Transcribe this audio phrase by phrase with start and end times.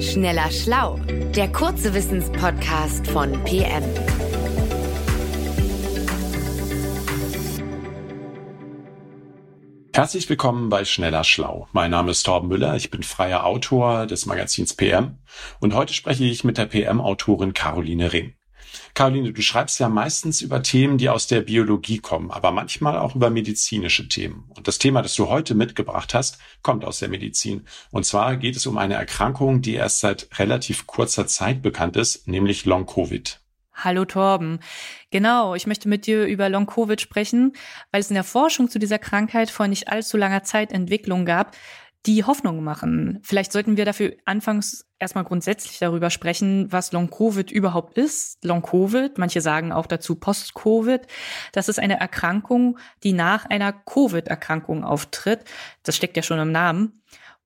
[0.00, 0.98] Schneller Schlau,
[1.36, 3.84] der kurze Wissenspodcast von PM.
[9.92, 11.68] Herzlich willkommen bei Schneller Schlau.
[11.72, 15.18] Mein Name ist Torben Müller, ich bin freier Autor des Magazins PM
[15.60, 18.34] und heute spreche ich mit der PM-Autorin Caroline Ring.
[18.94, 23.14] Caroline, du schreibst ja meistens über Themen, die aus der Biologie kommen, aber manchmal auch
[23.14, 24.50] über medizinische Themen.
[24.56, 27.66] Und das Thema, das du heute mitgebracht hast, kommt aus der Medizin.
[27.90, 32.28] Und zwar geht es um eine Erkrankung, die erst seit relativ kurzer Zeit bekannt ist,
[32.28, 33.40] nämlich Long-Covid.
[33.72, 34.60] Hallo Torben.
[35.10, 37.54] Genau, ich möchte mit dir über Long-Covid sprechen,
[37.90, 41.56] weil es in der Forschung zu dieser Krankheit vor nicht allzu langer Zeit Entwicklungen gab,
[42.06, 43.20] die Hoffnung machen.
[43.22, 48.42] Vielleicht sollten wir dafür anfangs erstmal grundsätzlich darüber sprechen, was Long-Covid überhaupt ist.
[48.44, 51.06] Long-Covid, manche sagen auch dazu Post-Covid.
[51.52, 55.44] Das ist eine Erkrankung, die nach einer Covid-Erkrankung auftritt.
[55.82, 57.02] Das steckt ja schon im Namen.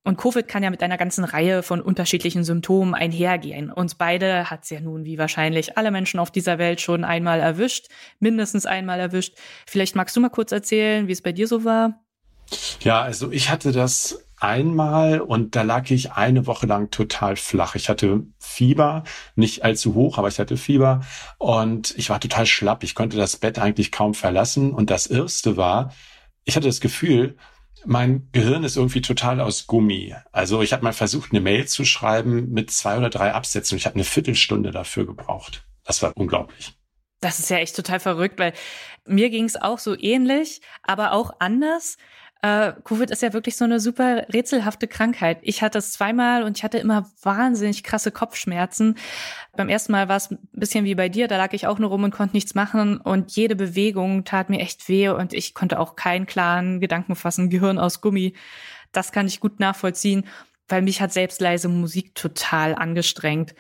[0.07, 3.73] Und Covid kann ja mit einer ganzen Reihe von unterschiedlichen Symptomen einhergehen.
[3.73, 7.41] Uns beide hat es ja nun wie wahrscheinlich alle Menschen auf dieser Welt schon einmal
[7.41, 7.89] erwischt,
[8.21, 9.35] mindestens einmal erwischt.
[9.67, 12.05] Vielleicht magst du mal kurz erzählen, wie es bei dir so war?
[12.81, 17.75] Ja, also ich hatte das einmal und da lag ich eine Woche lang total flach.
[17.75, 19.05] Ich hatte Fieber,
[19.37, 21.01] nicht allzu hoch, aber ich hatte Fieber
[21.39, 22.83] und ich war total schlapp.
[22.83, 25.93] Ich konnte das Bett eigentlich kaum verlassen und das Erste war,
[26.45, 27.37] ich hatte das Gefühl,
[27.87, 30.15] mein Gehirn ist irgendwie total aus Gummi.
[30.33, 33.87] Also ich habe mal versucht, eine Mail zu schreiben mit zwei oder drei Absätzen ich
[33.87, 35.65] habe eine Viertelstunde dafür gebraucht.
[35.85, 36.75] Das war unglaublich.
[37.21, 38.53] Das ist ja echt total verrückt, weil
[39.07, 41.97] mir ging es auch so ähnlich, aber auch anders.
[42.45, 45.39] Äh, Covid ist ja wirklich so eine super rätselhafte Krankheit.
[45.41, 48.99] Ich hatte es zweimal und ich hatte immer wahnsinnig krasse Kopfschmerzen.
[49.57, 51.89] Beim ersten Mal war es ein bisschen wie bei dir, da lag ich auch nur
[51.89, 55.81] rum und konnte nichts machen und jede Bewegung tat mir echt weh und ich konnte
[55.81, 58.35] auch keinen klaren Gedanken fassen, Gehirn aus Gummi.
[58.93, 60.27] Das kann ich gut nachvollziehen,
[60.69, 63.55] weil mich hat selbst leise Musik total angestrengt.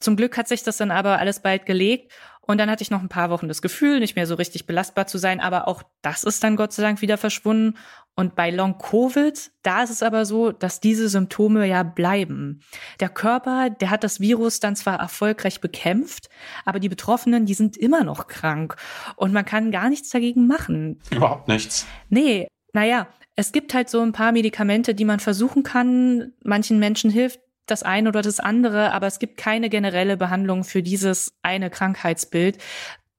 [0.00, 2.12] Zum Glück hat sich das dann aber alles bald gelegt
[2.46, 5.06] und dann hatte ich noch ein paar Wochen das Gefühl, nicht mehr so richtig belastbar
[5.06, 7.76] zu sein, aber auch das ist dann Gott sei Dank wieder verschwunden.
[8.14, 12.60] Und bei Long Covid, da ist es aber so, dass diese Symptome ja bleiben.
[13.00, 16.28] Der Körper, der hat das Virus dann zwar erfolgreich bekämpft,
[16.64, 18.76] aber die Betroffenen, die sind immer noch krank
[19.16, 21.00] und man kann gar nichts dagegen machen.
[21.10, 21.84] Überhaupt nichts.
[22.08, 26.32] Nee, naja, es gibt halt so ein paar Medikamente, die man versuchen kann.
[26.42, 30.82] Manchen Menschen hilft das eine oder das andere, aber es gibt keine generelle Behandlung für
[30.82, 32.58] dieses eine Krankheitsbild,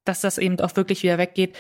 [0.06, 1.56] dass das eben auch wirklich wieder weggeht.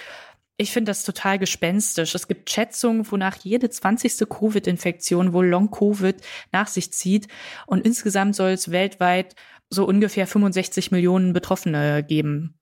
[0.59, 2.15] Ich finde das total gespenstisch.
[2.15, 4.27] Es gibt Schätzungen, wonach jede 20.
[4.27, 6.15] Covid-Infektion wohl Long-Covid
[6.51, 7.27] nach sich zieht.
[7.67, 9.35] Und insgesamt soll es weltweit
[9.69, 12.57] so ungefähr 65 Millionen Betroffene geben.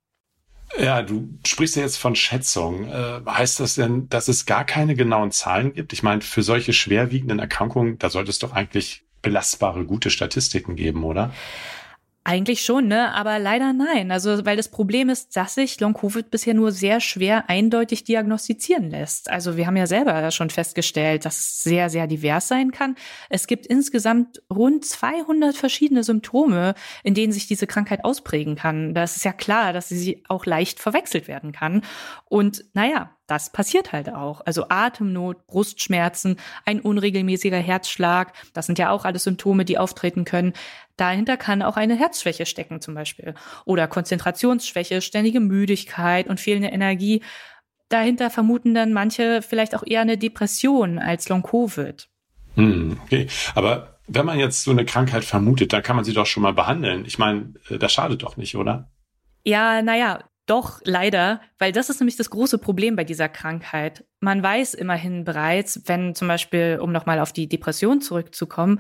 [0.78, 2.90] Ja, du sprichst ja jetzt von Schätzungen.
[2.90, 5.94] Äh, heißt das denn, dass es gar keine genauen Zahlen gibt?
[5.94, 11.03] Ich meine, für solche schwerwiegenden Erkrankungen, da sollte es doch eigentlich belastbare, gute Statistiken geben,
[11.03, 11.34] oder?
[12.28, 13.13] Eigentlich schon, ne?
[13.13, 14.12] Aber leider nein.
[14.12, 19.30] Also, weil das Problem ist, dass sich Long-Covid bisher nur sehr schwer eindeutig diagnostizieren lässt.
[19.30, 22.96] Also, wir haben ja selber schon festgestellt, dass es sehr, sehr divers sein kann.
[23.30, 28.96] Es gibt insgesamt rund 200 verschiedene Symptome, in denen sich diese Krankheit ausprägen kann.
[28.96, 31.84] Da ist ja klar, dass sie auch leicht verwechselt werden kann.
[32.25, 34.41] Und naja, das passiert halt auch.
[34.46, 40.53] Also Atemnot, Brustschmerzen, ein unregelmäßiger Herzschlag, das sind ja auch alles Symptome, die auftreten können.
[40.97, 43.34] Dahinter kann auch eine Herzschwäche stecken zum Beispiel.
[43.66, 47.22] Oder Konzentrationsschwäche, ständige Müdigkeit und fehlende Energie.
[47.90, 52.07] Dahinter vermuten dann manche vielleicht auch eher eine Depression als Long-Covid.
[52.56, 53.28] Hm, okay.
[53.53, 56.53] Aber wenn man jetzt so eine Krankheit vermutet, dann kann man sie doch schon mal
[56.53, 57.06] behandeln.
[57.06, 58.90] Ich meine, äh, das schadet doch nicht, oder?
[59.44, 64.06] Ja, naja, doch, leider, weil das ist nämlich das große Problem bei dieser Krankheit.
[64.19, 68.79] Man weiß immerhin bereits, wenn zum Beispiel, um nochmal auf die Depression zurückzukommen,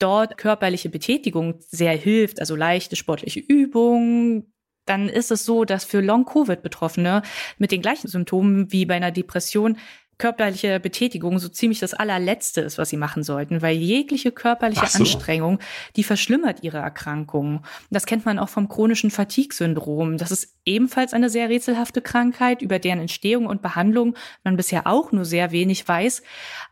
[0.00, 4.52] dort körperliche Betätigung sehr hilft, also leichte sportliche Übungen,
[4.86, 7.22] dann ist es so, dass für Long-Covid-Betroffene
[7.58, 9.78] mit den gleichen Symptomen wie bei einer Depression
[10.20, 15.00] körperliche Betätigung so ziemlich das allerletzte ist, was sie machen sollten, weil jegliche körperliche so.
[15.00, 15.58] Anstrengung,
[15.96, 17.64] die verschlimmert ihre Erkrankung.
[17.90, 20.18] Das kennt man auch vom chronischen Fatigue-Syndrom.
[20.18, 24.14] Das ist ebenfalls eine sehr rätselhafte Krankheit, über deren Entstehung und Behandlung
[24.44, 26.22] man bisher auch nur sehr wenig weiß.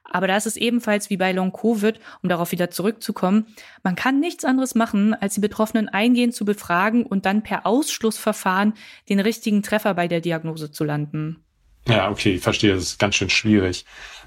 [0.04, 3.46] Aber da ist es ebenfalls wie bei Long-Covid, um darauf wieder zurückzukommen,
[3.82, 8.74] man kann nichts anderes machen, als die Betroffenen eingehend zu befragen und dann per Ausschlussverfahren
[9.08, 11.44] den richtigen Treffer bei der Diagnose zu landen.
[11.88, 13.84] Ja, okay, ich verstehe, das ist ganz schön schwierig.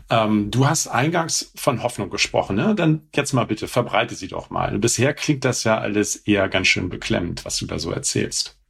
[0.09, 2.75] Ähm, du hast eingangs von Hoffnung gesprochen, ne?
[2.75, 4.77] Dann jetzt mal bitte, verbreite sie doch mal.
[4.79, 8.60] Bisher klingt das ja alles eher ganz schön beklemmend, was du da so erzählst.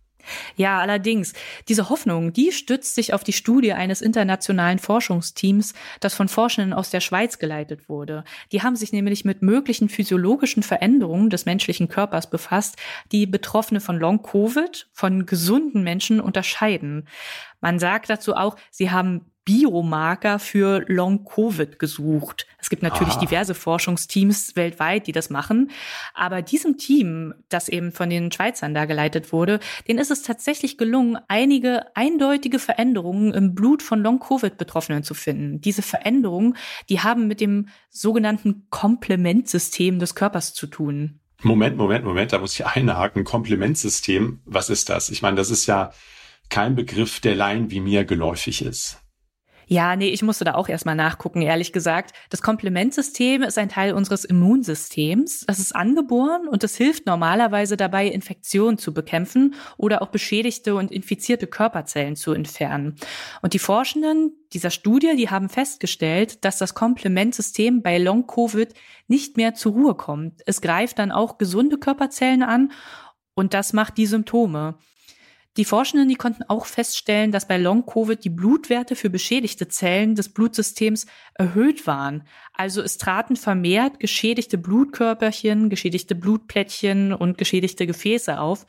[0.56, 1.34] Ja, allerdings,
[1.68, 6.90] diese Hoffnung, die stützt sich auf die Studie eines internationalen Forschungsteams, das von Forschenden aus
[6.90, 8.24] der Schweiz geleitet wurde.
[8.52, 12.78] Die haben sich nämlich mit möglichen physiologischen Veränderungen des menschlichen Körpers befasst,
[13.12, 17.08] die Betroffene von Long-Covid von gesunden Menschen unterscheiden.
[17.60, 22.46] Man sagt dazu auch, sie haben Biomarker für Long-Covid gesucht.
[22.60, 23.20] Es gibt natürlich ah.
[23.20, 25.72] diverse Forschungsteams weltweit, die das machen.
[26.14, 30.78] Aber diesem Team, das eben von den Schweizern da geleitet wurde, denen ist es tatsächlich
[30.78, 35.60] gelungen, einige eindeutige Veränderungen im Blut von Long-Covid-Betroffenen zu finden.
[35.60, 36.56] Diese Veränderungen,
[36.90, 41.20] die haben mit dem sogenannten Komplementsystem des Körpers zu tun.
[41.42, 43.24] Moment, Moment, Moment, da muss ich einhaken.
[43.24, 45.10] Komplementsystem, was ist das?
[45.10, 45.92] Ich meine, das ist ja
[46.50, 49.01] kein Begriff, der Laien wie mir geläufig ist.
[49.72, 52.14] Ja, nee, ich musste da auch erstmal nachgucken, ehrlich gesagt.
[52.30, 55.46] Das Komplementsystem ist ein Teil unseres Immunsystems.
[55.48, 60.92] Das ist angeboren und es hilft normalerweise dabei, Infektionen zu bekämpfen oder auch beschädigte und
[60.92, 62.98] infizierte Körperzellen zu entfernen.
[63.42, 68.74] Und die Forschenden dieser Studie, die haben festgestellt, dass das Komplementsystem bei Long-Covid
[69.08, 70.42] nicht mehr zur Ruhe kommt.
[70.46, 72.74] Es greift dann auch gesunde Körperzellen an
[73.36, 74.76] und das macht die Symptome.
[75.58, 80.30] Die Forschenden, die konnten auch feststellen, dass bei Long-Covid die Blutwerte für beschädigte Zellen des
[80.30, 82.24] Blutsystems erhöht waren.
[82.54, 88.66] Also es traten vermehrt geschädigte Blutkörperchen, geschädigte Blutplättchen und geschädigte Gefäße auf.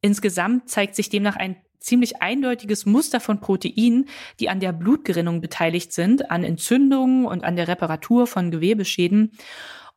[0.00, 4.06] Insgesamt zeigt sich demnach ein ziemlich eindeutiges Muster von Proteinen,
[4.40, 9.32] die an der Blutgerinnung beteiligt sind, an Entzündungen und an der Reparatur von Gewebeschäden.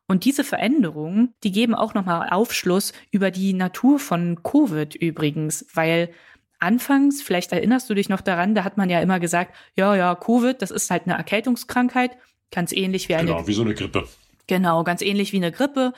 [0.08, 6.10] Und diese Veränderungen, die geben auch nochmal Aufschluss über die Natur von Covid übrigens, weil
[6.58, 10.14] anfangs, vielleicht erinnerst du dich noch daran, da hat man ja immer gesagt, ja, ja,
[10.14, 12.16] Covid, das ist halt eine Erkältungskrankheit,
[12.50, 13.26] ganz ähnlich wie eine.
[13.26, 14.08] Genau, wie so eine Grippe.
[14.46, 15.92] Genau, ganz ähnlich wie eine Grippe.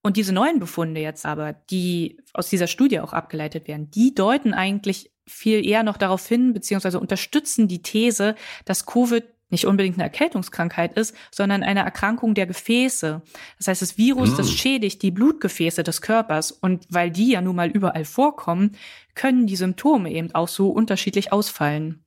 [0.00, 4.54] Und diese neuen Befunde jetzt aber, die aus dieser Studie auch abgeleitet werden, die deuten
[4.54, 10.04] eigentlich viel eher noch darauf hin, beziehungsweise unterstützen die These, dass Covid nicht unbedingt eine
[10.04, 13.20] Erkältungskrankheit ist, sondern eine Erkrankung der Gefäße.
[13.58, 14.36] Das heißt, das Virus, mm.
[14.36, 16.52] das schädigt die Blutgefäße des Körpers.
[16.52, 18.76] Und weil die ja nun mal überall vorkommen,
[19.14, 22.04] können die Symptome eben auch so unterschiedlich ausfallen.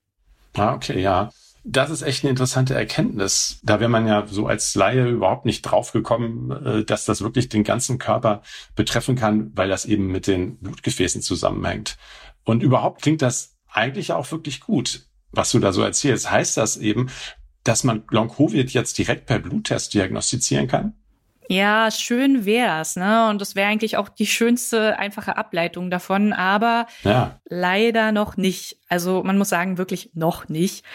[0.56, 1.32] Ah, okay, ja.
[1.66, 3.60] Das ist echt eine interessante Erkenntnis.
[3.64, 7.64] Da wäre man ja so als Laie überhaupt nicht draufgekommen, äh, dass das wirklich den
[7.64, 8.42] ganzen Körper
[8.76, 11.98] betreffen kann, weil das eben mit den Blutgefäßen zusammenhängt.
[12.44, 16.78] Und überhaupt klingt das eigentlich auch wirklich gut was du da so erzählst, heißt das
[16.78, 17.10] eben,
[17.64, 20.94] dass man Long-Covid jetzt direkt per Bluttest diagnostizieren kann?
[21.50, 23.30] Ja, schön wär's, ne?
[23.30, 27.40] Und das wäre eigentlich auch die schönste, einfache Ableitung davon, aber ja.
[27.46, 28.78] leider noch nicht.
[28.88, 30.86] Also man muss sagen, wirklich noch nicht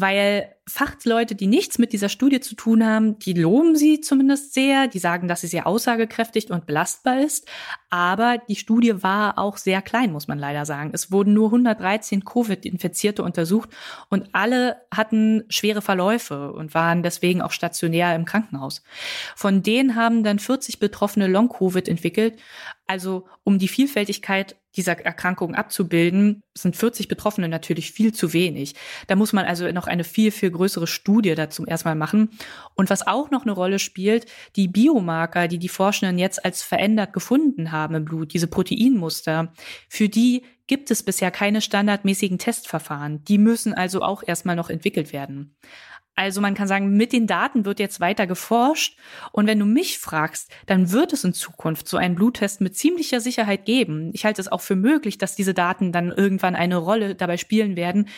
[0.00, 4.86] weil Fachleute, die nichts mit dieser Studie zu tun haben, die loben sie zumindest sehr,
[4.86, 7.48] die sagen, dass sie sehr aussagekräftig und belastbar ist,
[7.90, 10.90] aber die Studie war auch sehr klein, muss man leider sagen.
[10.92, 13.70] Es wurden nur 113 Covid-Infizierte untersucht
[14.08, 18.82] und alle hatten schwere Verläufe und waren deswegen auch stationär im Krankenhaus.
[19.34, 22.38] Von denen haben dann 40 Betroffene Long-Covid entwickelt,
[22.86, 28.74] also um die Vielfältigkeit dieser Erkrankung abzubilden, sind 40 Betroffene natürlich viel zu wenig.
[29.08, 32.30] Da muss man also noch eine viel, viel größere Studie dazu erstmal machen.
[32.74, 34.26] Und was auch noch eine Rolle spielt,
[34.56, 39.52] die Biomarker, die die Forschenden jetzt als verändert gefunden haben im Blut, diese Proteinmuster,
[39.88, 43.24] für die gibt es bisher keine standardmäßigen Testverfahren.
[43.24, 45.56] Die müssen also auch erstmal noch entwickelt werden.
[46.18, 48.98] Also man kann sagen, mit den Daten wird jetzt weiter geforscht.
[49.30, 53.20] Und wenn du mich fragst, dann wird es in Zukunft so einen Bluttest mit ziemlicher
[53.20, 54.10] Sicherheit geben.
[54.12, 57.76] Ich halte es auch für möglich, dass diese Daten dann irgendwann eine Rolle dabei spielen
[57.76, 58.08] werden,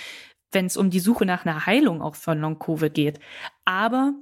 [0.51, 3.21] wenn es um die Suche nach einer Heilung auch von Long-Covid geht.
[3.67, 4.15] Aber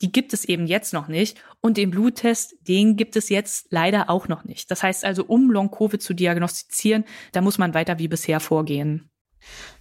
[0.00, 1.42] die gibt es eben jetzt noch nicht.
[1.60, 4.70] Und den Bluttest, den gibt es jetzt leider auch noch nicht.
[4.70, 9.10] Das heißt also, um Long-Covid zu diagnostizieren, da muss man weiter wie bisher vorgehen.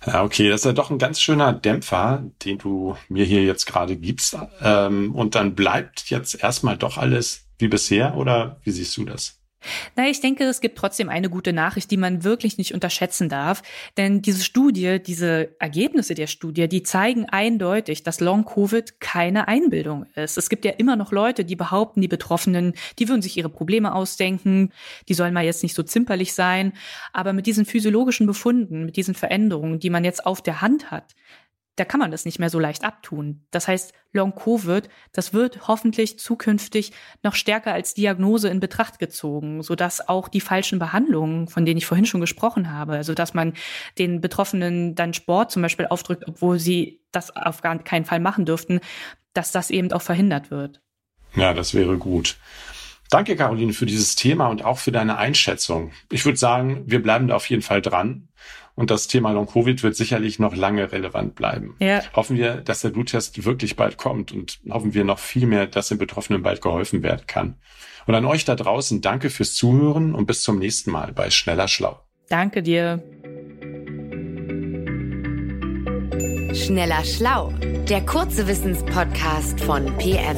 [0.06, 3.66] Ja, okay, das ist ja doch ein ganz schöner Dämpfer, den du mir hier jetzt
[3.66, 4.38] gerade gibst.
[4.62, 9.43] Ähm, und dann bleibt jetzt erstmal doch alles wie bisher oder wie siehst du das?
[9.96, 13.62] Na, ich denke, es gibt trotzdem eine gute Nachricht, die man wirklich nicht unterschätzen darf.
[13.98, 20.38] Denn diese Studie, diese Ergebnisse der Studie, die zeigen eindeutig, dass Long-Covid keine Einbildung ist.
[20.38, 23.94] Es gibt ja immer noch Leute, die behaupten, die Betroffenen, die würden sich ihre Probleme
[23.94, 24.72] ausdenken,
[25.08, 26.74] die sollen mal jetzt nicht so zimperlich sein.
[27.12, 31.16] Aber mit diesen physiologischen Befunden, mit diesen Veränderungen, die man jetzt auf der Hand hat,
[31.76, 33.46] da kann man das nicht mehr so leicht abtun.
[33.52, 36.92] Das heißt, Long-Covid, das wird hoffentlich zukünftig
[37.24, 41.88] noch stärker als Diagnose in Betracht gezogen, sodass auch die falschen Behandlungen, von denen ich
[41.88, 43.54] vorhin schon gesprochen habe, also dass man
[43.98, 48.46] den Betroffenen dann Sport zum Beispiel aufdrückt, obwohl sie das auf gar keinen Fall machen
[48.46, 48.80] dürften,
[49.34, 50.80] dass das eben auch verhindert wird.
[51.36, 52.38] Ja, das wäre gut.
[53.14, 55.92] Danke, Caroline, für dieses Thema und auch für deine Einschätzung.
[56.12, 58.30] Ich würde sagen, wir bleiben da auf jeden Fall dran.
[58.74, 61.76] Und das Thema Long-Covid wird sicherlich noch lange relevant bleiben.
[61.78, 62.02] Ja.
[62.16, 65.90] Hoffen wir, dass der Bluttest wirklich bald kommt und hoffen wir noch viel mehr, dass
[65.90, 67.58] den Betroffenen bald geholfen werden kann.
[68.08, 71.68] Und an euch da draußen danke fürs Zuhören und bis zum nächsten Mal bei Schneller
[71.68, 72.00] Schlau.
[72.30, 73.04] Danke dir.
[76.56, 77.54] Schneller Schlau,
[77.88, 80.38] der kurze Wissenspodcast von PM.